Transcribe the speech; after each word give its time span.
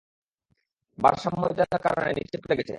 ভারসাম্যহীনতার 0.97 1.81
কারণে 1.85 2.09
নিচে 2.17 2.37
পড়ে 2.37 2.55
গেছে। 2.57 2.69